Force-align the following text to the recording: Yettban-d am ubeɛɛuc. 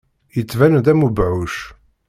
Yettban-d 0.35 0.85
am 0.91 1.01
ubeɛɛuc. 1.07 1.55